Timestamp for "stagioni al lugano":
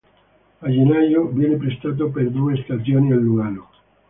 2.63-3.69